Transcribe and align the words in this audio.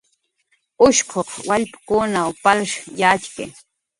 Ushquq 0.85 1.11
wallpkunw 1.47 2.17
palsh 2.43 2.75
yatxki 3.01 3.45